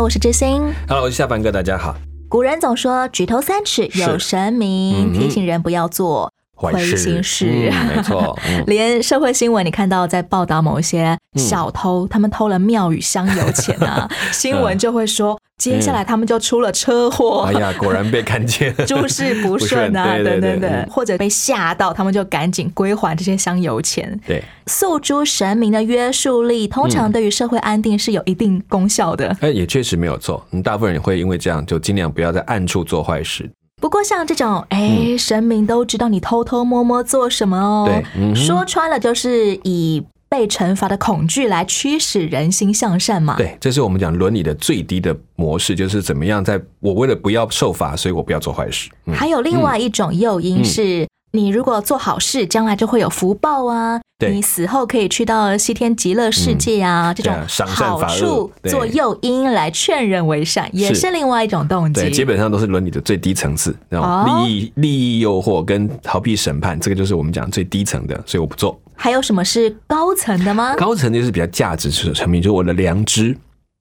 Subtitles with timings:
[0.00, 0.62] Hello，我是知心。
[0.88, 1.94] Hello，我是夏凡哥，大家好。
[2.26, 7.70] 古人总说举头三尺有神明，嗯提醒人不要做坏亏心事。
[7.70, 8.34] 嗯没错。
[8.48, 17.44] 嗯 连社会新闻，你看到在报道某一些小偷，他们偷了庙宇香油钱啊， 新闻就会说，接下来他们就出了车祸。
[17.46, 24.18] 哎呀，果然被看见了，诸 事不顺啊，等等等嗯，或者被吓到，他们就赶紧归还这些香油钱。
[24.26, 29.36] 对，诉诸神明的约束力，通常对于社会安定是有一定功效的。
[29.42, 30.42] 哎，也确实没有错。
[30.48, 33.50] 你，大部分人会因为这样，就尽量不要在暗处做坏事。
[33.82, 37.84] 不过像这种，哎，神明都知道你偷偷摸摸做什么哦。
[37.86, 48.88] 对嗯说穿了就是以被惩罚的恐惧来驱使人心向善嘛。，对，这是我们讲伦理的最低的模式，就是怎么样，在我为了不要受罚，所以我不要做坏事。
[49.06, 51.06] 嗯，还有另外一种诱因是。
[51.32, 54.00] 你如果做好事，将来就会有福报啊！
[54.28, 57.14] 你死后可以去到西天极乐世界啊！
[57.14, 62.00] 这种好处做诱因来劝人为善，也是是另外一种动机。
[62.00, 68.76] 对，基本上都是伦理的最低层次，那哦种利益、利益诱惑跟逃避审判，这个就是我们讲最低层的，所以我不做。
[69.02, 70.74] 还有什么是高层的吗？
[70.76, 73.34] 高层就是比较价值层面，就是我的良知，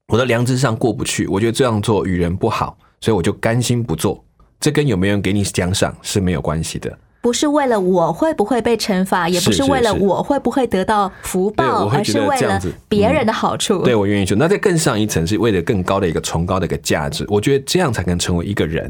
[0.07, 4.23] 我的良知上过不去，我觉得这样做与人不好，所以我就甘心不做。
[4.61, 6.97] 这跟有没有人给你奖赏是没有关系的。
[7.19, 13.83] 不是为了我会不会被惩罚，也不是为了我会不会得到福报，而是为了别人的好处。
[13.83, 14.37] 对我愿意做。
[14.37, 17.25] 那在更上一层，是为了更高的一个崇高的一个价值。
[17.27, 18.89] 我觉得这样才能成为一个人。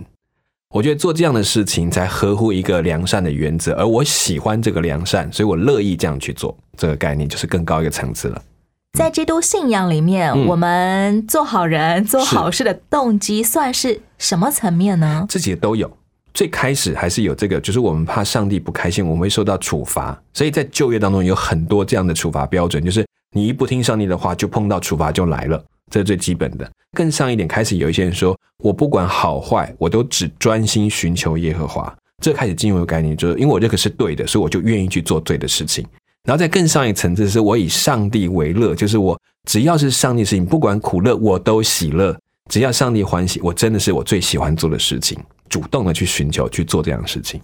[0.72, 6.56] 我觉得做这样的事情才合乎一个良善的原则，而我喜欢这个良善，所以我乐意这样去做。
[6.78, 8.40] 这个概念就是更高一个层次了。
[8.94, 15.26] 在基督信仰里面，嗯我们做好人、做好事的动机算是什么层面呢？
[15.28, 15.92] 这些都有。
[16.36, 23.04] 最开始还是有这个，就是我们怕上帝不开心，我们会受到处罚，所以在就业当中有很多这样的处罚标准，就是
[23.36, 26.70] 你一不听上帝的话，就碰到处罚就来了，这是最基本的。
[26.96, 31.94] 更上一点，开始有一些人说，我不管好坏，我都只专心寻求耶和华。
[32.22, 35.86] 这开始进入一个概念，就是因为我这个是对的，所以我就愿意去做对的事情。
[36.26, 42.16] 然后在更上一层次，是我以上帝为乐，就是我只要是上帝事情，不管苦乐，我都喜乐。
[42.50, 47.40] 只要上帝欢喜，我真的是我最喜欢做的事情，主动的去寻求去做这样的事情。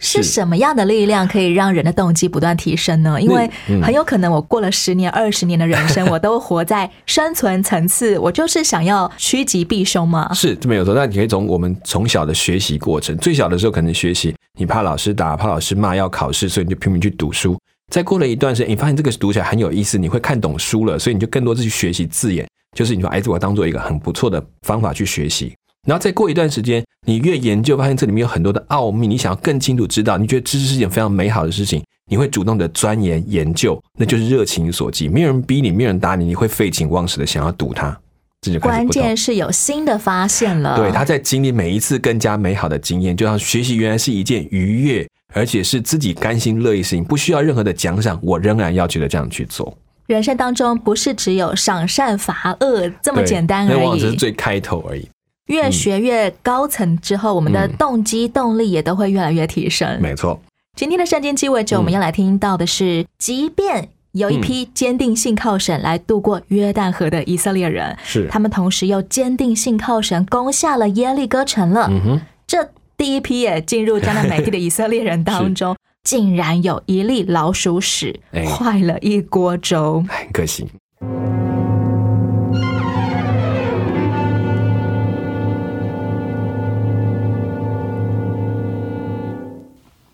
[0.00, 3.20] 是什么样的力量可以让人的动机不断提升呢？
[3.20, 10.32] 因为嗯很有可能我过了十年、二十年的人生， 我都活在生存层次，我就是想要趋吉避凶嘛。
[10.32, 10.94] 是，这没有错。
[10.94, 17.56] 那你可以从我们从小的学习过程，最小的时候可能学习，你怕老师打，怕老师骂，要考试，所以你就拼命去读书。
[17.92, 25.52] 再过了一段时间，你发现这个读起来很有意思，你会看懂书了，所以你就更多的去学习字眼，就是你说，哎，这我当做一个很不错的方法去学习。
[25.86, 35.08] 然后再过一段时间，你越研究，发现这里面有很多的奥秘，你想要更清楚知道，你觉得知识是一件非常美好的事情，你会主动的钻研研究，那就是热情所及。
[35.08, 37.98] 没有人逼你，没有人打你，你会废寝忘食的想要读它，
[38.42, 38.86] 这就关。
[38.88, 40.76] 键是有新的发现了。
[40.76, 49.74] 对，他在经历每一次更加美好的经验，就像学习原来是一件愉悦，而且是自己甘心乐意的事情，不需要任何的奖赏，我仍然要觉得这样去做。
[50.06, 53.88] 人生当中不是只有赏善罚恶这么对简单那往而已。
[53.88, 55.08] 往只是最开头而已。
[55.50, 60.00] 越学越高层之后，我们的嗯动机动力也都会越来越提升。
[60.00, 60.40] 没错，
[60.76, 71.88] 今天的圣经鸡尾酒，我们要来听到的是，即便有一批坚定信靠神来渡过约旦河的以色列人，是他们同时又坚定信靠神，攻下了耶利哥城了。
[71.90, 80.04] 嗯哼，这第一批也进入迦南美地的以色列人当中，竟然有一粒老鼠屎，哎坏了一锅粥。
[80.08, 80.68] 哎很可惜。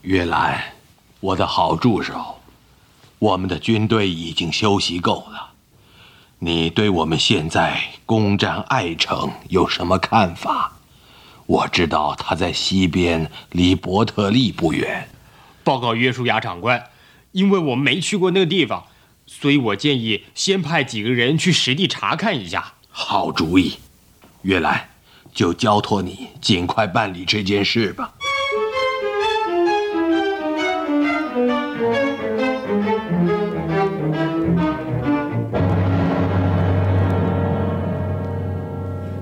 [0.07, 0.63] 约兰，
[1.19, 2.37] 我的好助手，
[3.19, 5.51] 我们的军队已经休息够了。
[6.39, 10.75] 你对我们现在攻占爱城有什么看法？
[11.47, 15.09] 我知道他在西边，离伯特利不远。
[15.65, 16.85] 报告约书亚长官，
[17.33, 18.85] 因为我没去过那个地方，
[19.27, 22.75] 所以我建议先派几个人去实地查看一下。
[22.91, 23.79] 好主意，
[24.43, 24.89] 约兰，
[25.35, 28.15] 就交托你尽快办理这件事吧。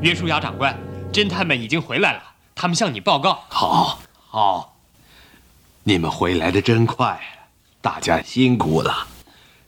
[0.04, 0.78] 约书亚长官，
[1.10, 2.22] 侦探们已经回来了，
[2.54, 3.42] 他们向你报告。
[3.48, 3.98] 好，
[4.28, 4.76] 好，
[5.82, 7.18] 你们回来的真快，
[7.80, 9.06] 大家辛苦了，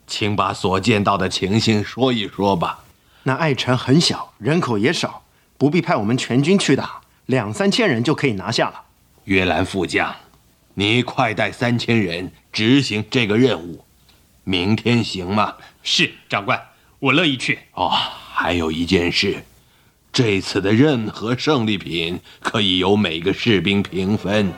[0.07, 2.81] 请把所见到的情形说一说吧。
[3.23, 5.23] 那爱城很小，人口也少，
[5.57, 8.83] 不必派我们全军去打，两三千人就可以拿下了。
[9.25, 10.15] 约兰副将，
[10.75, 13.87] 你快带三千人执行这个任务，
[14.45, 15.55] 明天行吗？
[15.83, 16.63] 是长官，
[16.99, 17.61] 我乐意去。
[17.73, 17.89] 哦，
[18.35, 19.43] 还有一件事，
[20.17, 24.51] 这次的任何胜利品可以由每个士兵平分。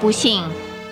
[0.00, 0.42] 不幸，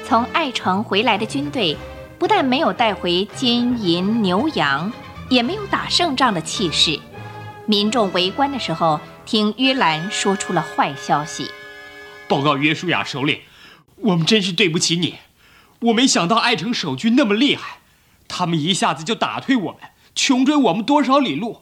[0.05, 1.77] 从爱城回来的军队，
[2.21, 4.93] 不但没有带回金银牛羊，
[5.29, 6.97] 也没有打胜仗的气势。
[7.67, 11.51] 民众围观的时候，听约兰说出了坏消息。
[12.29, 13.41] 报告约书亚首领，
[13.97, 15.17] 我们真是对不起你。
[15.81, 17.79] 我没想到爱城守军那么厉害，
[18.29, 19.81] 他们一下子就打退我们，
[20.15, 21.59] 穷追我们多少里路。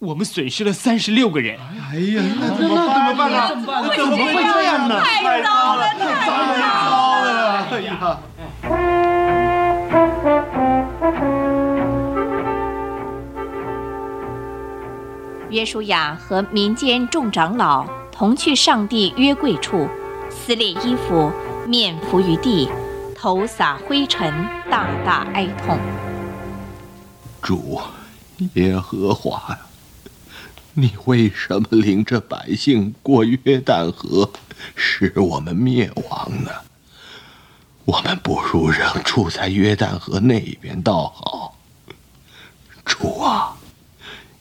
[0.00, 1.58] 我们损失了三十六个人。
[1.58, 3.90] 哎呀，那怎么办呢怎么办呢？
[3.96, 5.00] 怎么会这样呢？
[5.00, 5.98] 太糟了，太
[6.60, 6.84] 糟
[7.24, 7.66] 了！
[7.72, 8.16] 哎呀！
[15.50, 19.88] 约书亚和民间众长老同去上帝约柜处，
[20.30, 21.32] 撕裂衣服，
[21.66, 22.68] 面伏于地，
[23.20, 24.32] 头撒灰尘，
[24.70, 25.76] 大大哀痛。
[27.42, 27.80] 主
[28.54, 29.58] 耶和华呀，
[30.74, 34.30] 你为什么领着百姓过约旦河，
[34.76, 36.52] 使我们灭亡呢？
[37.86, 41.56] 我们不如仍住在约旦河那边倒好。
[42.84, 43.56] 主啊！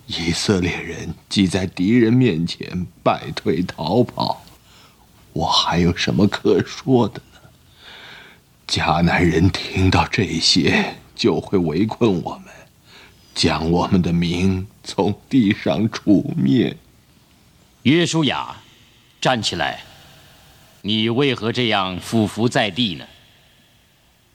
[0.06, 4.44] 以色列人既在敌人面前败退逃跑，
[5.34, 7.20] 我还有什么可说的？
[8.68, 12.54] 迦南人听到这些，就会围困我们，
[13.34, 16.76] 将我们的名从地上除灭。
[17.84, 18.58] 约书亚，
[19.22, 19.84] 站起来！
[20.82, 23.06] 你为何这样俯伏在地呢？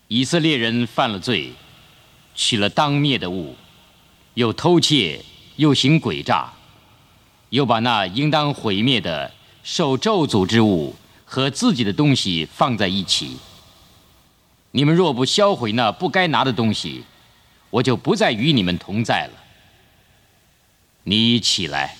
[0.08, 1.52] 以色列人犯了罪，
[2.34, 3.54] 取了当灭的物，
[4.34, 5.24] 又偷窃。
[5.56, 6.50] 又行诡诈，
[7.50, 9.30] 又把那应当毁灭的
[9.62, 10.96] 受咒诅之物
[11.26, 13.36] 和自己的东西放在一起。
[14.74, 17.04] 你们若不销毁那不该拿的东西，
[17.68, 19.32] 我就不再与你们同在了。
[21.04, 21.96] 你起来，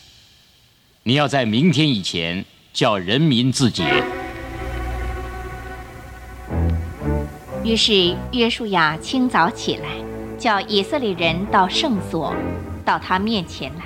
[1.02, 2.42] 你要在明天以前
[2.72, 3.84] 叫人民自洁。
[7.62, 9.88] 于是约书亚清早起来，
[10.38, 12.34] 叫以色列人到圣所。
[12.86, 13.84] 到他面前来，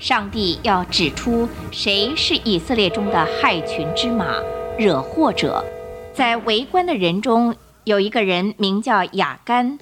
[0.00, 4.34] 上帝要指出谁是以色列中的害群之马、
[4.76, 5.64] 惹祸者。
[6.12, 7.54] 在围观的人中，
[7.90, 9.76] 有一个人名叫雅干，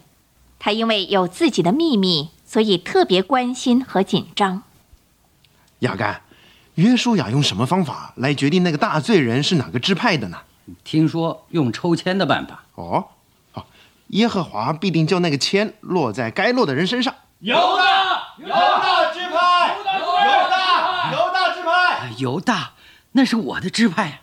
[0.59, 4.63] 他因为有自己的秘密，所以特别关心和紧张。
[5.81, 6.23] 雅干，
[6.77, 10.39] 约书亚用什么方法来决定那个大罪人是哪个支派的呢？
[10.85, 12.65] 听说用抽签的办法。
[12.77, 13.09] 哦，
[13.53, 13.67] 好，
[14.07, 17.15] 耶和华必定叫那个签落在该落的人身上。
[17.41, 18.23] 犹大。
[18.39, 22.73] 犹大支派，犹大，犹大支派，犹大，
[23.13, 24.23] 那是我的支派。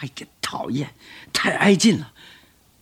[0.00, 0.92] 哎呀，讨厌，
[1.32, 2.12] 太挨近了。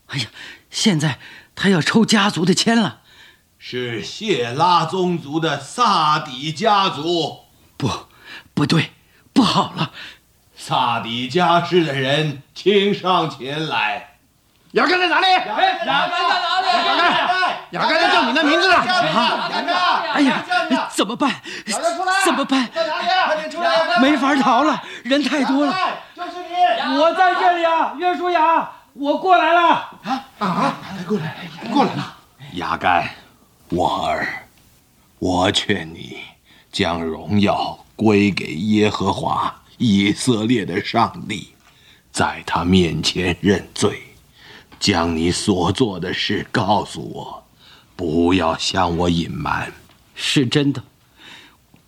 [0.09, 0.27] 哎呀，
[0.71, 1.19] 现在
[1.55, 3.01] 他要抽家族的签了。
[3.59, 7.45] 是谢拉宗族的萨底家族。
[7.77, 7.91] 不，
[8.53, 8.93] 不对，
[9.33, 9.91] 不好了。
[10.57, 14.19] 萨底家氏的人，请上前来。
[14.73, 15.27] 雅各在哪里？
[15.27, 16.07] 雅各在哪
[16.61, 16.67] 里？
[16.69, 17.07] 雅
[17.71, 18.75] 各，雅各在叫你的名字呢。
[18.85, 19.73] 雅各，
[20.13, 20.45] 哎呀，
[20.91, 21.41] 怎么办？
[22.25, 22.69] 怎么办？
[24.01, 25.75] 没法逃了，人太多了。
[26.15, 26.99] 就是你！
[26.99, 29.61] 我在这里啊，约书亚，我过来了。
[30.03, 30.81] 啊啊！
[31.07, 32.17] 过来，过来了。
[32.55, 33.11] 雅干，
[33.71, 34.47] 我儿，
[35.19, 36.19] 我劝你
[36.71, 41.49] 将荣耀归给耶和华以色列的上帝，
[42.13, 44.01] 在他面前认罪。
[44.79, 47.45] 将你所做的事告诉我，
[47.97, 49.73] 不要向我隐瞒。
[50.15, 50.85] 是真的，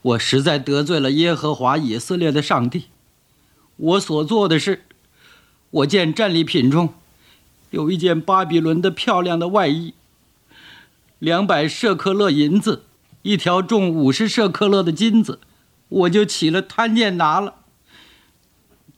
[0.02, 2.86] 我实在得罪了耶和华以色列的上帝。
[3.76, 4.85] 我所做的事，
[5.76, 6.94] 我见战利品中
[7.70, 9.92] 有一件巴比伦的漂亮的外衣，
[11.18, 12.84] 两百舍克勒银子，
[13.22, 15.40] 一条重五十舍克勒的金子，
[15.88, 17.56] 我就起了贪念拿了，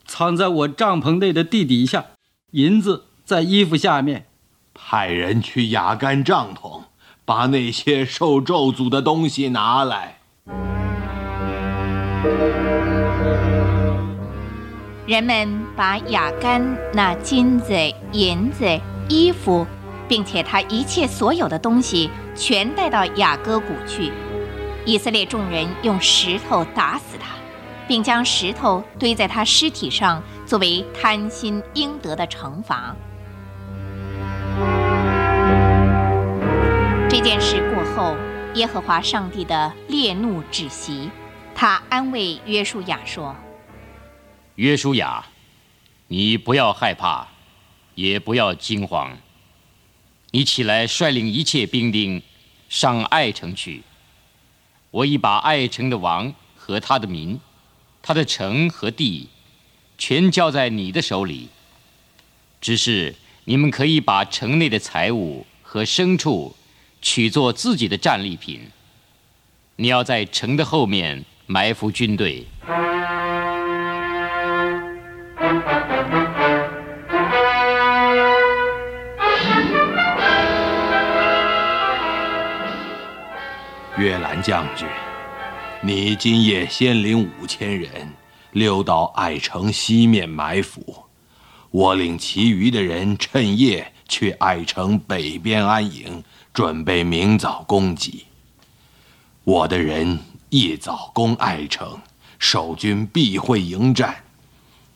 [0.07, 2.07] 藏在我帐篷内的地底下，
[2.53, 3.05] 银子。
[3.25, 4.25] 在衣服下面，
[4.73, 6.85] 派人去雅干帐篷，
[7.27, 10.21] 把那些受咒诅的东西拿来。
[15.09, 16.63] 人们把雅干
[16.93, 17.73] 那金子、
[18.13, 19.67] 银子、衣服
[20.07, 24.13] 并且他一切所有的东西全带到雅各谷去。
[24.85, 27.31] 以色列众人用石头打死他，
[27.87, 32.95] 并将石头堆在他尸体上，作为贪心应得的惩罚。
[37.09, 38.15] 这件事过后，
[38.53, 41.11] 耶和华上帝的烈怒止息，
[41.55, 43.35] 他安慰约书亚说
[44.59, 45.25] ：“约书亚，
[46.09, 47.29] 你不要害怕，
[47.95, 49.17] 也不要惊慌。
[50.33, 52.21] 你起来率领一切兵丁
[52.69, 53.85] 上爱城去。
[54.91, 57.39] 我已把爱城的王和他的民、
[58.03, 59.29] 他的城和地，
[59.97, 61.49] 全交在你的手里。
[62.61, 66.53] 只是你们可以把城内的财物和牲畜。”
[67.01, 68.61] 取作自己的战利品。
[69.77, 72.45] 你要在城的后面埋伏军队。
[83.99, 84.87] 约兰将军，
[85.83, 87.91] 你今夜先领五千人
[88.53, 91.05] 溜到爱城西面埋伏，
[91.73, 96.23] 我领其余的人趁夜去爱城北边安营。
[96.55, 98.25] 准备明早攻击。
[99.45, 102.01] 我的人一早攻爱城，
[102.39, 104.25] 守军必会迎战。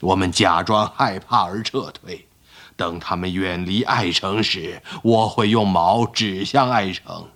[0.01, 2.27] 我们假装害怕而撤退，
[2.75, 7.29] 等他们远离爱城时，我会用矛指向爱城。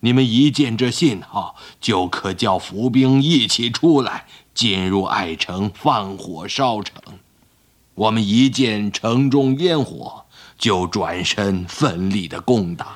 [0.00, 7.00] 你们一见这信号，就可叫伏兵一起出来，进入爱城，放火烧城。
[7.94, 10.24] 我们一见城中烟火，
[10.58, 12.86] 就转身奋力的攻打。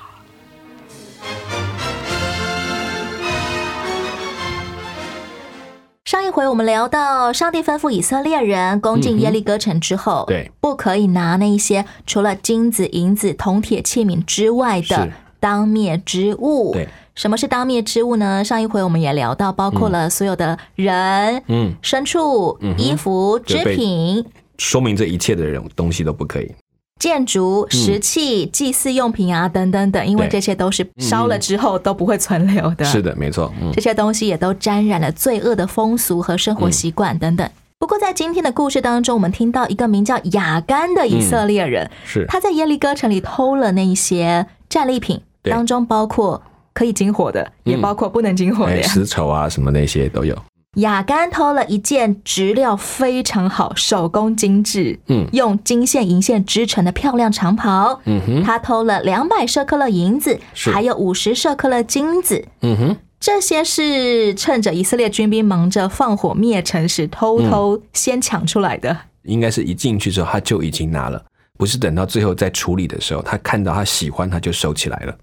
[6.05, 15.09] 上一回我们聊到，上帝吩咐以色列人攻进耶利哥城之后，对，不可以拿那些除了金子、银子、铜铁器皿之外的
[15.41, 16.73] 当灭之物。
[16.73, 18.45] 对，什么是当灭之物呢？
[18.45, 24.25] 上一回我们也聊到，包括了所有的人、嗯、牲畜、嗯衣服、织品，
[24.59, 26.53] 说明这一切的人东西都不可以。
[27.01, 32.85] 建筑、石器、祭祀用品啊，等等等，因为这些都是烧了之后都不会存留的。
[32.85, 33.51] 是的，没错。
[33.73, 37.51] 这些东西也都沾染了罪恶的风俗和生活习惯等等。
[37.79, 46.43] 不过，在今天的故事当中，我们听到一个名叫雅干的以色列人，是他在耶利哥城里偷了那一些战利品，当中包括
[46.73, 50.37] 可以金火的，也包括不能金火的，丝绸啊什么那些都有。
[50.77, 58.01] 雅干偷了一件质料非常好、手工精致、嗯，用金线银线织成的漂亮长袍。
[58.05, 60.39] 嗯哼，他偷了两百舍克勒银子，
[60.73, 62.47] 还有五十舍克勒金子。
[62.61, 68.97] 嗯哼，这些是趁着以色列军兵忙着放火灭城时，偷偷先抢出来的。
[69.25, 71.21] 应该是一进去之后他就已经拿了，
[71.59, 75.15] 不是等到最后在处理的时候，他看到他喜欢他就收起来了。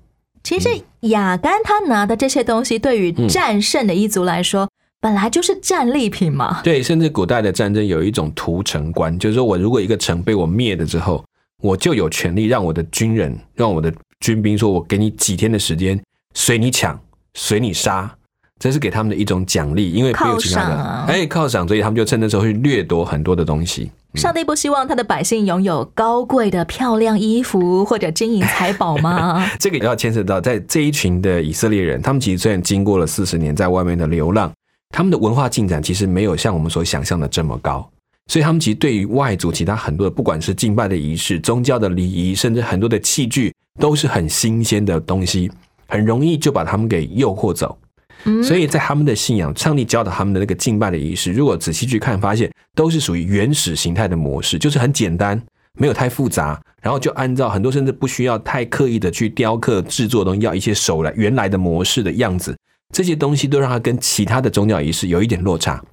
[0.47, 0.69] 其实
[1.01, 4.69] 雅干他拿的这些东西，对于战胜的一族来说。
[5.01, 6.61] 本来就是战利品嘛。
[6.63, 11.21] 对，甚至古代的战争有一种屠城观，就是说我如果一个城被我灭了之后，
[11.61, 16.01] 我就有权利让我的军人、让我的军兵说，我给你几天的时间，
[16.33, 16.97] 随你抢，
[17.33, 18.09] 随你杀，
[18.57, 23.91] 这是给他们的一种奖励，因为没有其他的，哎，犒赏，所以他们就趁那时候去掠夺很多的东西。
[24.17, 29.47] 上帝不希望他的百姓拥有高贵的漂亮衣服或者金银财宝吗？
[29.59, 34.51] 这个要牵涉到在这一群的以色列人，他们其实虽然经过了四十年在外面的流浪。
[34.89, 37.87] 他们的文化进展其实没有像我们所想象的这么高，
[38.27, 45.51] 所以他们其实对于外族其他很多的，不管是敬拜的仪式、宗教的礼仪，甚至很多的器具，都是很新鲜的东西，
[45.87, 47.77] 很容易就把他们给诱惑走。
[48.43, 55.41] 所以在他们的信仰，上帝教导他们的那个敬拜的仪式，如果仔细去看，发现都是属于原始形态的模式，就是很简单，
[55.79, 62.55] 没有太复杂，然后就按照很多甚至不需要太刻意的去雕刻制作东西，要一些手来原来的模式的样子。
[62.93, 65.83] 这些东西都让他跟其他的宗教仪式有一点落差，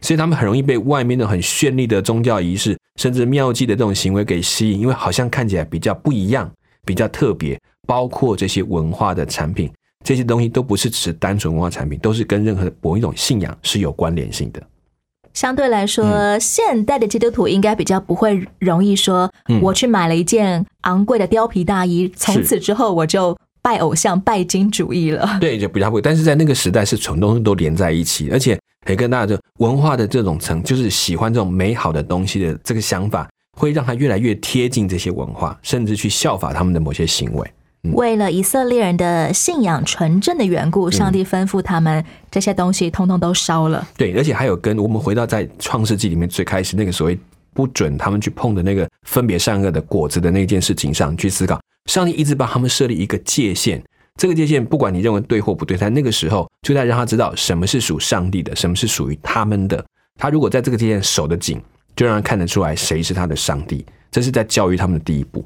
[0.00, 6.50] 所以他们很容易被外面的很绚丽的宗教仪式，甚至妙计的这种行为给吸引，因为好像看起来比较不一样，
[6.84, 7.58] 比较特别。
[7.86, 9.70] 包括这些文化的产品，
[10.04, 14.62] 这些东西都不是只是单纯文化产品，都是跟任何某一种信仰是有关联性的。
[15.34, 19.30] 相对来说，现代的基督徒应该比较不会容易说，
[19.62, 23.36] 我去买了一件昂贵的貂皮大衣，从此之后我就。
[23.60, 26.00] 拜偶像、拜金主义了， 对，就比较不。
[26.00, 33.28] 但是在那个时代，是全东西都连在一起，而且可以跟大家就文化的这种层，就是喜欢这种美好的东西的这个想法，
[33.58, 37.52] 会让他越来越贴近这些文化，甚至去效法他们的某些行为。
[37.92, 43.86] 为了以色列人的信仰纯正的缘故，上帝吩咐他们这些东西通通都烧了。
[43.96, 47.18] 对，而且还有跟我们回到在创世纪里面最开始那个所谓
[47.52, 51.60] 不准他们去碰的那个分别善恶的果子的那件事情上去思考。
[51.86, 53.82] 上帝一直帮他们设立一个界限，
[54.16, 59.84] 这个界限不管你认为对或不对，在那个时候就在让他知道什么是属上帝的，什么是属于他们的。
[60.18, 61.60] 他如果在这个界限守得紧，
[61.96, 63.84] 就让人看得出来谁是他的上帝。
[64.10, 65.44] 这是在教育他们的第一步。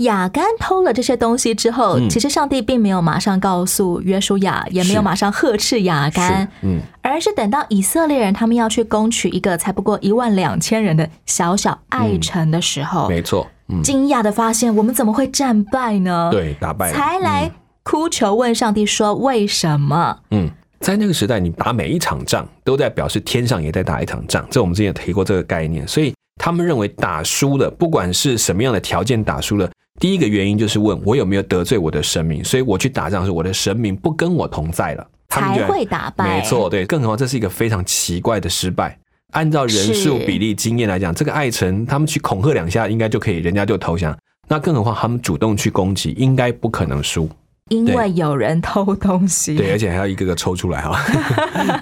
[0.00, 13.46] 亚干偷了这些东西之后，其实上帝并没有马上告诉约书亚，也没有马上呵斥亚干，嗯，而是等到以色列人他们要去攻取一个才不过一万两千人的小小爱城的时候，没错，
[13.82, 16.28] 惊讶的发现我们怎么会战败呢？
[16.32, 17.50] 对，打败，才来
[17.82, 20.18] 哭求问上帝说为什么？
[20.30, 29.70] 嗯，在那个时代，你打每一场仗都在表示天上也在打一场仗，这我们之前也提过这个概念，所以他们认为打输了，不管是什么样的条件打输了。
[30.00, 36.38] 第一个原因就是问我有没有得罪我的神明，所以我去打仗时，我的神明不跟我同在了，才会打败。
[36.38, 38.98] 没错，对，更何况这是一个非常奇怪的失败。
[39.32, 44.16] 按照人数比例经验来讲，这个爱臣他们去恐吓两下，应该就可以，人家就投降。
[44.48, 47.28] 那更何况他们主动去攻击，应该不可能输，
[47.68, 49.54] 因为有人偷东西。
[49.54, 50.98] 对，而且还要一个个抽出来哈。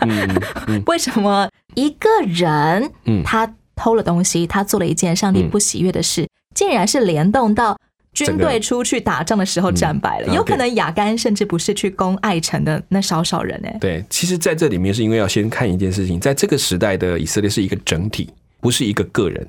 [0.87, 7.79] 为什么一个人，嗯，他偷了东西，他做了一件上帝不喜悦的事，竟然是联动到？
[8.15, 13.69] 军队出去打仗的时候战败了，有可能雅干甚至不是去攻爱城的那少少人呢。
[13.81, 18.29] 对，其实在这里面是因为要先看一件事情，在这个时代的以色列是一个整体，
[18.61, 19.47] 不是一个个人。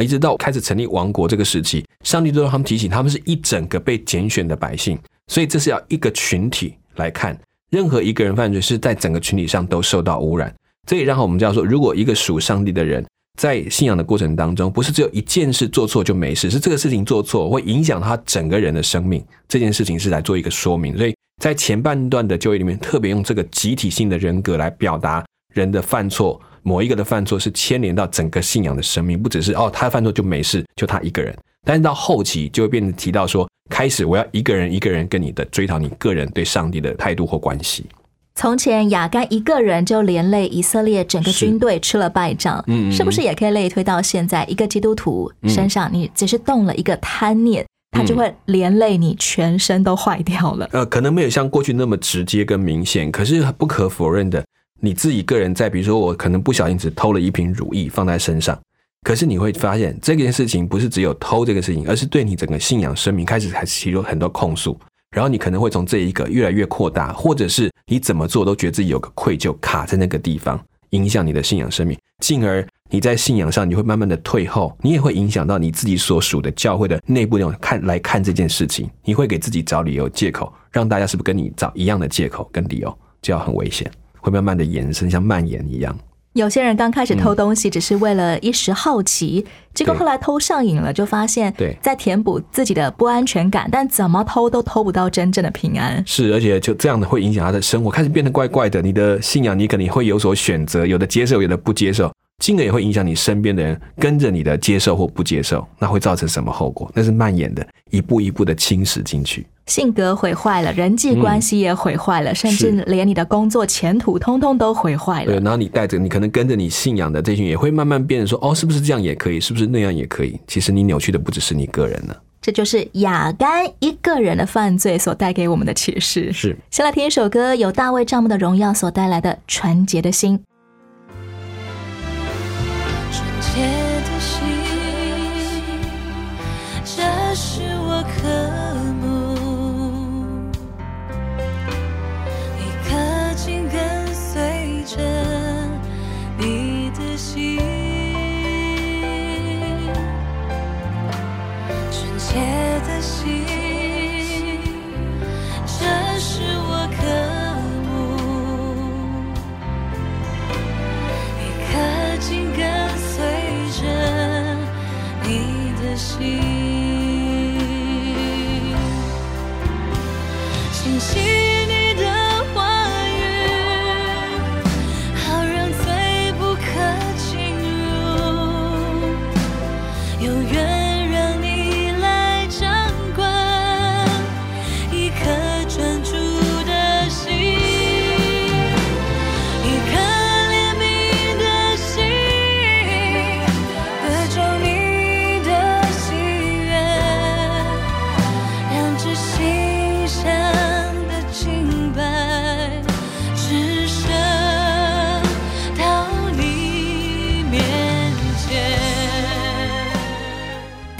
[0.00, 7.36] 一直到开始成立王国这个时期，上帝都让他们提醒，他们是一整个被拣选的百姓，所以这是要一个群体来看，
[7.70, 10.54] 任何一个人犯罪是在整个群体上都受到污染。
[10.86, 13.04] 这也让我们这样说，如果一个属上帝的人。
[13.38, 19.24] 在信仰的过程当中，不是只有一件事做错就没事，是这个事情做错会影响他整个人的生命。
[19.48, 25.24] 这件事情是来做一个说明，所以在前半段的就业里面，特别用这个集体性的人格来表达
[25.54, 31.36] 人的犯错，某一个的犯错是牵连到整个信仰的生命，不只是哦他犯错就没事，就他一个人。
[31.64, 37.86] 但是到后期就会变成提到说，开始我要一个人一个人跟你的追讨你个人对上帝的态度或关系。
[38.34, 45.88] 从前雅干一个人就连累以色列整个军队吃了败仗，是不是也可以类推到现在一个基督徒身上？
[45.92, 50.68] 你只是动了一个贪念，他就会连累你全身都坏掉了。
[50.72, 54.42] 呃，可能没有像过去那么直接跟明显，可是不可否认的，
[54.80, 58.58] 你自己个人在，比如说我可能不小心只偷了一瓶乳液放在身上，
[59.02, 64.76] 可是你会发现这件事情不是只有偷这个事情，而是对你整个信仰生命开始还是提出很多控诉。
[65.14, 70.58] 然后你可能会从这一个越来越扩大，或者是你怎么做都觉得自己有个愧疚卡在那个地方，
[70.92, 85.94] 影响你的信仰生命，进而你在信仰上你会慢慢的退后，你也会影响到你自己所属的教会的内部那种看来看这件事情，你会给自己找理由借口，让大家是不是跟你找一样的借口跟理由，就要很危险，会慢慢的延伸，像蔓延一样。
[86.34, 96.02] 有些人刚开始偷东西只是为了一时好奇，结果后来偷上瘾了，就发现，在填补自己的不安全感，但怎么偷都偷不到真正的平安。
[96.06, 98.80] 是，而且就这样的会影响他的生活，开始变得怪怪的。
[98.80, 102.10] 你的信仰，你可能会有所选择，有的接受，有的不接受，
[102.42, 106.90] 进而也会影响你身边的人跟着你的接受或不接受，那会造成什么后果？
[106.92, 109.46] 那是蔓延的，一步一步的侵蚀进去。
[109.66, 115.26] 性格毁坏了，人际关系也毁坏了，甚至连你的工作前途通通都毁坏了。
[115.26, 119.38] 对，然后你带着你可能跟着你信仰的这群，也会慢慢变成说，哦，是不是这样也可以？
[119.38, 120.36] 是不是那样也可以？
[120.48, 122.14] 其实你扭曲的不只是你个人呢。
[122.40, 126.32] 这就是雅干一个人的犯罪所带给我们的启示。
[126.32, 130.36] 是，先来听一首歌，由大卫帐幕的荣耀所带来的《纯洁的心》。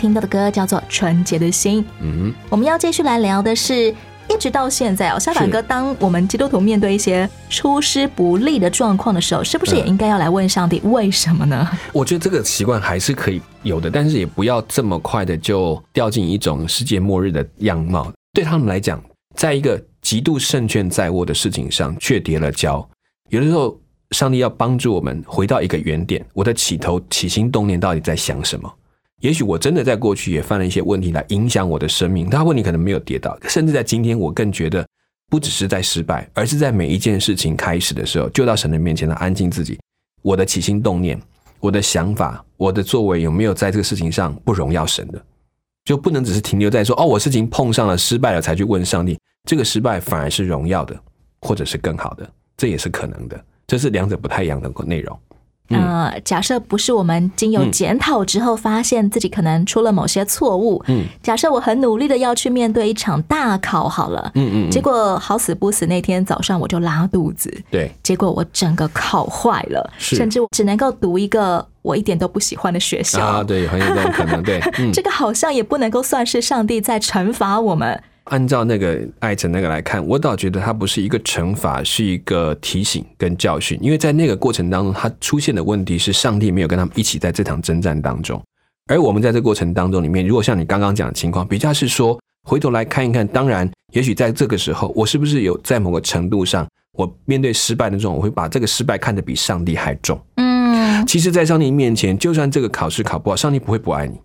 [0.02, 1.80] 听到的歌叫做《纯洁的心》。
[2.00, 3.94] 嗯，我们要继续来聊的是，
[4.28, 11.70] 一直到现在哦，小板哥，当我们基督徒面对一些出师不利的状况的时候，是不是也应该要来问上帝为什么呢？
[11.92, 18.12] 我觉得这个习惯还是可以有的，但是也不要这么快的就掉进一种世界末日的样貌。
[18.32, 19.00] 对他们来讲，
[19.36, 22.84] 在一个极度胜券在握的事情上却跌了跤，
[23.28, 23.78] 有的时候。
[24.12, 26.22] 上帝要帮助我们回到一个原点。
[26.34, 28.70] 我的起头、起心动念到底在想什么？
[29.22, 32.28] 也许我真的在过去也犯了一些问题来影响我的生命。
[32.28, 34.84] 他问你可能没有跌倒，甚至在今天，我更觉得
[35.30, 39.78] 不只是在失败，而是在每一件事情开始的时候，就到神的面前来安静自己。
[40.22, 41.20] 我的起心动念、
[41.60, 45.24] 我的想法、我的作为有没有在这个事情上不荣耀神的？
[45.84, 49.16] 就不能只是停留在说哦，我事情碰上了失败了才去问上帝。
[49.48, 51.00] 这个失败反而是荣耀的，
[51.42, 53.44] 或者是更好的，这也是可能的。
[53.68, 55.16] 这是两者不太一样的内容。
[55.68, 73.24] 呃，假设不是我们经由检讨之后发现自己可能出了某些错误，嗯，假设我很努力的要去面对一场大考好了，嗯嗯，结果好死不死那天早上我就拉肚子，对，结果我整个考坏了，甚至我只能够读一个我一点都不喜欢的学校。
[73.24, 74.60] 啊，对，很有可能，对，
[74.92, 78.02] 这个好像也不能够算是上帝在惩罚我们。
[78.24, 83.78] 按照那个艾辰那个来看，我倒觉得它不是一个惩罚，是一个提醒跟教训。
[83.82, 88.40] 因为在那个过程当中，他出现的问题是上帝没有跟他们一起在这场征战当中，
[88.86, 100.20] 而我们在这过程当中里面，如果像你刚刚讲的情况，比较是说回头来看一看，当然，也许在这个时候，我是不是有在某个程度上，我面对失败的这种，我会把这个失败看得比上帝还重。
[100.36, 104.16] 嗯，其实，在上帝面前，就算这个考试考不好，上帝不会不爱你。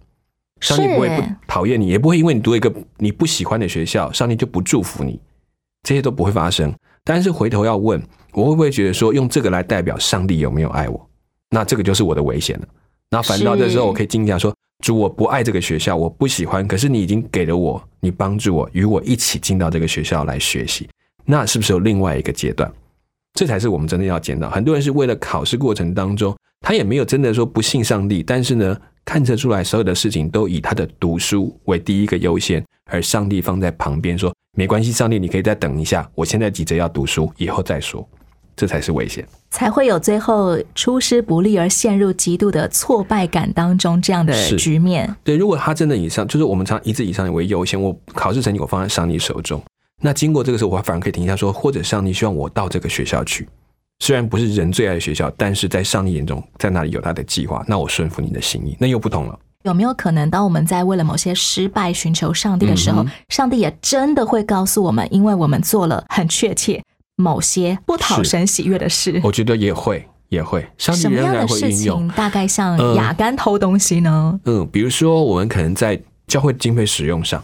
[0.59, 5.19] 上帝不会不讨厌你，也不会因为你读一个你不喜欢的学校，上帝就不祝福你，
[5.83, 6.73] 这些都不会发生。
[7.03, 8.01] 但是回头要问，
[8.33, 11.09] 我会不会觉得说用这个来代表上帝有没有爱我？
[11.49, 12.67] 那这个就是我的危险了。
[13.09, 20.89] 那反倒这时候我可以惊讶说，主我不爱这个学校，我不喜欢，可是你已经给了我，你帮助我与我一起进到这个学校来学习，
[21.23, 22.69] 那是不是有另外一个阶段？
[23.33, 24.49] 这才是我们真的要见到。
[24.49, 28.75] 很多人是为了考试过程当中，他也没有真的说不信上帝，但是呢？
[29.07, 38.05] 看得出来，所有的事情都以他的读书为第一个优先，而上帝放在旁边说：“没关系，上帝，你可以再等一下，我现在急着要读书，以后再说。”
[38.53, 45.15] 这才是危险，才会有最后出师不利而陷入极度的挫败感当中这样的局面。
[45.23, 49.61] 对，如果他真的以上，就是我们常一直以上为优先，我考试成绩我放在上帝手中，
[50.01, 53.47] 那经过这个时候，我反而可以停下说，或者上帝希望我到这个学校去。
[53.99, 57.63] 虽然不是人最爱的学校，但是在上帝眼中，在那里有他的计划。
[57.67, 59.37] 那我顺服你的心意，那又不同了。
[59.63, 66.81] 有没有可能，当我们在为了某些失败寻求上帝的时候，上帝也真的会告诉我们，因为我们做了很确切
[67.17, 69.19] 某些不讨神喜悦的事？
[69.23, 70.65] 我觉得也会，也会。
[70.77, 72.07] 上帝仍然会应用。
[72.09, 74.39] 大概像雅干偷东西呢？
[74.45, 77.43] 嗯，比如说我们可能在教会经费使用上，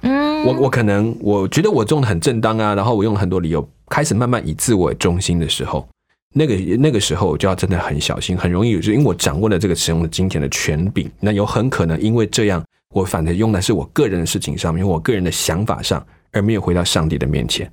[0.00, 3.68] 嗯，我我可能我觉得我种的很正当啊，然后我用了很多理由。
[3.92, 5.86] 开始慢慢以自我为中心的时候，
[6.32, 17.70] 那个那个时候我就要真的很小心，很容易有，就因为我掌握了这个使用的金钱的权柄，那有很可能因为这样，我反而用的是我个人的事情上面，我个人的想法上，而没有回到上帝的面前，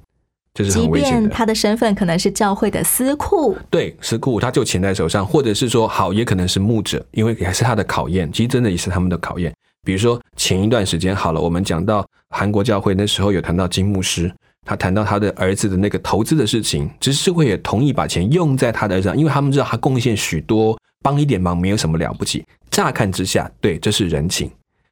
[0.54, 1.30] 这是很危险的。
[1.30, 9.54] 他的身份可能是教会的司库，对，司库他就钱在手上，或者是说好，也可能是牧者，因为也是他的考验，其实真的也是他们的考验。
[9.86, 14.30] 比如说前一段时间好了，我们讲到韩国教会那时候有谈到金牧师。
[14.66, 22.46] 他谈到他的儿子的那个投资的事情，执事会也同意把钱用在他的儿子上，因为他们知道他贡献许多，帮一点忙没有什么了不起。
[22.70, 24.52] 乍看之下，对，这是人情。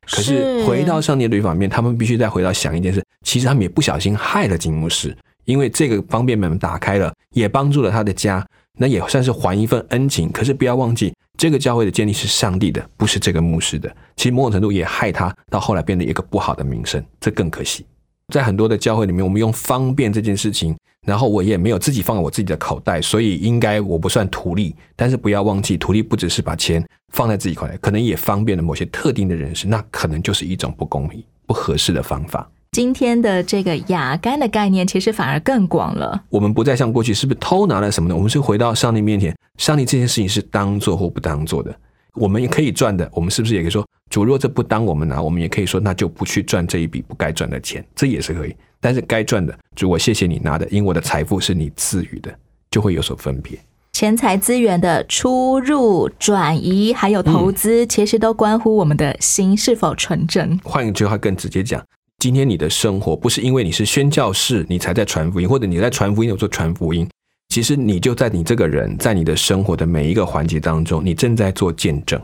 [0.10, 8.46] 可是回到上帝的律法面，他们必须再回到想一件事，其实他们也不小心害了金牧师，因为这个方便门打开了，也帮助了他的家，
[8.80, 10.32] 那也算是还一份恩情。
[10.32, 13.94] 可是不要忘记，这个教会的建立是上帝的，不是这个牧师的。
[14.16, 17.86] 其实某种程度也害他，到后来变得一个不好的名声，这更可惜。
[18.34, 24.76] 在很多的教会里面，我们用方便这件事情，然后我也没有自己放在我自己的口袋，所以应该我不算图利。
[24.98, 32.50] 但是不要忘记，图利不只是把钱放在自己口袋，可能也方便了某些特定的人士，那可能就是一种不公平、不合适的方法。
[32.74, 36.22] 今天的这个雅干的概念，其实反而更广了。
[36.30, 38.16] 我们不再像过去，是不是偷拿了什么呢？
[38.16, 41.74] 我们是回到上帝面前，上帝这件事情是当做或不当做的。
[42.14, 43.88] 我们也可以赚的，我们是不是也可以说，
[44.18, 48.56] 主若这不当我们拿，我们也可以说，那就不去赚这一笔不该赚的钱，这也是可以。
[48.80, 52.34] 但是该赚的，主我谢谢你拿的，因为我的财富是你赐予的，
[52.72, 53.56] 就会有所分别。
[53.94, 60.60] 钱财资源的出入、转移，还有投资，其实都关乎我们的心是否纯正。
[60.64, 61.86] 换一句话更直接讲，
[62.18, 67.08] 今天你的生活不是因为你是宣教士，你才在传福音，或者你在传福音有做传福音。
[67.50, 72.20] 其实你就在你这个人，在你的生活的每一个环节当中，你正在做见证。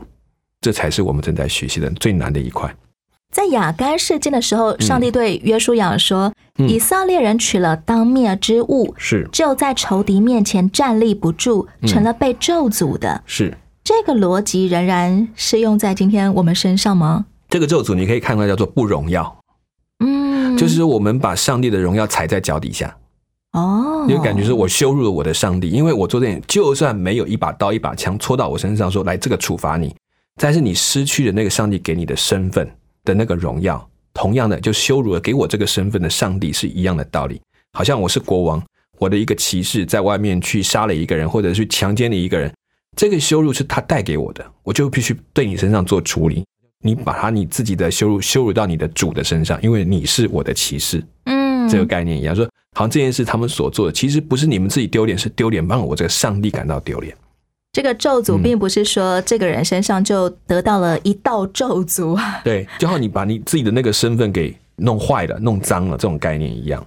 [0.64, 2.74] 这才是我们正在学习的最难的一块。
[3.30, 9.28] 在雅干事件的时候，上帝对约书亚说：“以色列人取了当灭之物，是。
[9.30, 13.54] 就在仇敌面前站立不住，成了被咒诅的。”是。
[13.82, 17.26] 这个逻辑仍然适用在今天我们身上吗？
[17.50, 19.36] 这个咒诅你可以看到叫做不荣耀，
[20.02, 22.96] 嗯，就是我们把上帝的荣耀踩在脚底下。
[23.52, 29.94] 哦，因为感觉是我羞辱了我的上帝，因为我做这点，就算没有一把刀、一把枪戳到我身上，说来这个处罚你，
[30.40, 32.68] 但是你失去了那个上帝给你的身份
[33.04, 37.40] 的那个荣耀，同样的就羞辱了给我这个身份的上帝是一样的道理。
[37.72, 38.62] 好像我是国王，
[38.98, 42.52] 我的一个骑士在外面去杀了一个人，或者去强奸了一个人，
[42.96, 46.44] 这个羞辱是他带给我的，我就必须对你身上做处理。
[46.82, 52.46] 你把他你自己的羞辱羞辱到你的主的身上，因为你是我的骑士，嗯，这个概念一样说。
[52.76, 57.16] 好像这件事他们所做的，其实不是你们自己丢脸，是丢脸让我这个上帝感到丢脸。
[57.74, 66.86] 这个咒诅并不是说这个人身上就得到了一道咒诅， 对，就好你把你自己的那个身份给弄坏了、弄脏了，这种概念一样。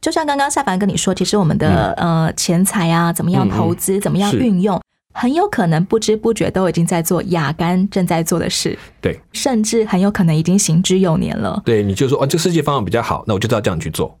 [0.00, 11.62] 就像刚刚夏凡跟你说，其实我们的、呃钱财啊，怎么样投资，怎么样运用，很有可能不知不觉都已经在做雅干正在做的事，对，甚至很有可能已经行之有年了。
[11.64, 14.18] 对，你就说哦，这世界方向比较好，那我就知道这样去做。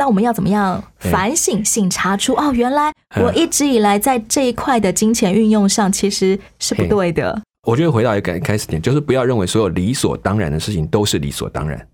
[0.00, 7.38] 那我们要怎么样反省、性查出哦，原来我一直以来在这一块的金钱运用上其实是不对的。
[7.66, 11.86] 我觉得回到一个开始点，就是不要认为所有理所当然的事情都是理所当然。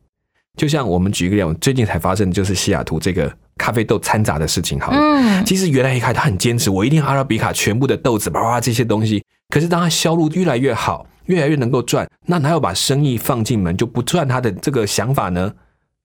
[0.57, 4.79] 就像我们举个例子，最近才发生的就是西雅图这个咖啡豆掺杂的事情。
[4.79, 9.21] 好了，嗯，其实原来一开始他很坚持，我一定要阿拉比卡全部的豆子，叭叭这些东西。
[9.49, 15.53] 可是当他销路越来越好，越来越能够赚，那哪有把生意放进门就不赚他的这个想法呢？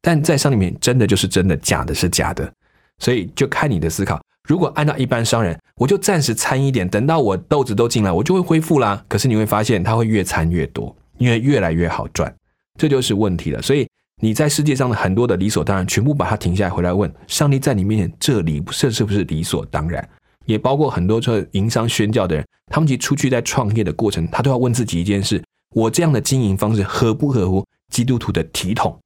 [0.01, 2.51] 但在商里面，真的就是真的，假的是假的，
[2.99, 4.19] 所以就看你的思考。
[4.47, 9.03] 如果按照一般商人，我就暂时掺一点，等到我豆子都进来，我就会恢复啦。
[9.07, 12.33] 可是你会发现，它会越掺越多，因为越来越好赚，
[12.79, 13.61] 这就是问题了。
[13.61, 13.87] 所以
[14.19, 20.07] 你在世界上的很多的理所当然，全部把它停下来，回来问上帝，在你面前，这里这是不是理所当然？
[20.45, 25.41] 也包括很多做营商宣教的人，他们其实出去在创业的过程，他都要问自己一件事：
[25.75, 28.97] 我这样的经营方式合不合乎基督徒的体统？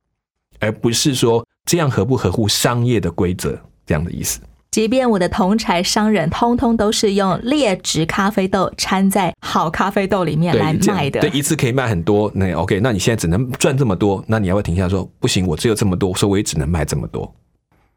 [0.65, 4.39] 而不是说这样合不合乎商业的规则这样的意思。
[4.71, 12.29] 即便我的同财商人通通都是用劣质咖啡豆掺在好咖啡豆里面来卖的，对，一次可以卖很多。
[12.35, 15.47] 那 OK，那你现在只能赚这么多，那你要不要停下说不行？
[15.47, 17.33] 我只有这么多，所以我也只能卖这么多。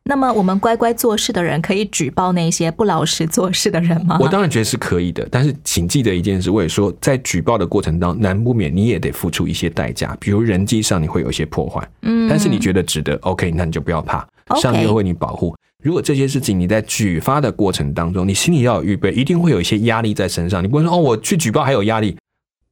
[0.09, 4.17] 那么我们乖乖做事的人可以举报那些不老实做事的人吗？
[4.19, 11.87] 我当然觉得是可以的，但是请记得一件事，我也说，在举报的过程当中，难不免你也得付出一些代价，比如人际上你会有一些破坏。
[12.01, 15.55] 嗯，但是你觉得值得，OK，那你就不要怕，上帝会为你保护。
[15.85, 20.65] 如果这些事情你在举发的过程当中，你心里要有预备，一定会有一些压力在身上。
[20.65, 22.17] 你不会说哦，我去举报还有压力，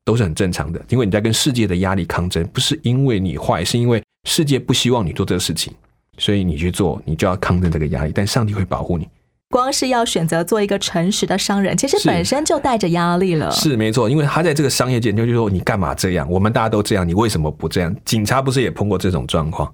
[0.06, 5.74] 都是很正常的，因为你在跟世界的压力抗争，不是因为你坏，是因为世界不希望你做这个事情。
[6.18, 9.08] 所以你去做，你就要抗争这个压力，但上帝会保护你。
[9.48, 13.50] 光是要选择做一个诚实的商人，其实本身就带着压力了。
[13.52, 16.28] 是没错，因为他在这个商业界，就是说你干嘛这样？
[16.28, 17.94] 我们大家都这样，你为什么不这样？
[18.04, 19.72] 警察不是也碰过这种状况？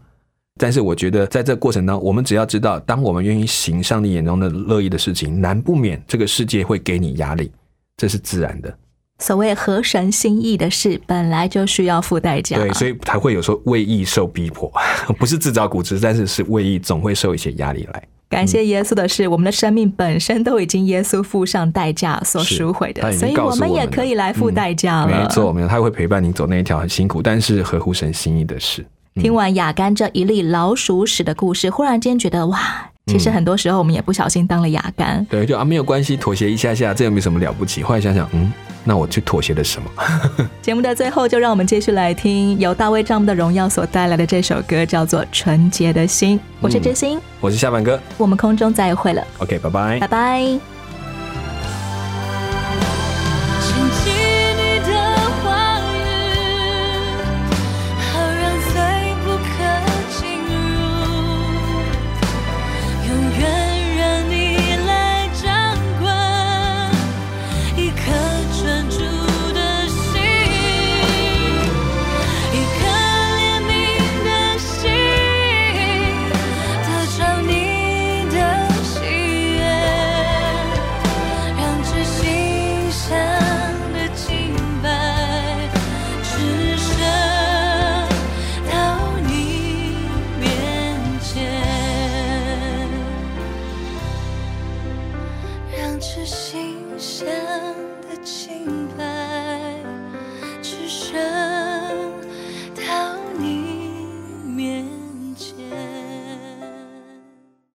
[0.61, 7.51] 但是我觉得在这过程当中，我们只要知道，当我们愿意行上帝眼中的乐意的事情，难不免这个世界会给你压力，
[7.97, 8.77] 这是自然的。
[9.23, 12.57] 所谓合神心意的事，本来就需要付代价。
[12.57, 14.71] 对，所以才会有说为义受逼迫，
[15.17, 18.03] 不是自找苦吃，但是是为义总会受一些压力来。
[18.29, 25.07] 感谢耶稣的是，我们的生命本身都已经耶稣付上代价所赎回的，所以我们也可以来付代价了。
[25.07, 28.85] 没错，没错，他会陪伴你走那一条很辛苦，但是合乎神心意的事。
[29.17, 35.25] 听完雅干这一粒老鼠屎的故事，忽然间觉得哇，其实很多时候我们也不小心当了雅干。
[35.29, 37.83] 对，就啊没有关系，妥协一下下，这又没什么了不起。
[37.83, 38.53] 后来想想，嗯。
[38.85, 39.89] 那我去妥协了什么？
[40.61, 46.37] 节目的最后，就让我们继续来听由大卫丈夫的荣耀所带来的这首歌，叫做《纯洁的心》。
[46.61, 49.25] 我是真心，我是下半哥，我们空中再会了。
[49.39, 50.82] OK，拜拜，拜拜。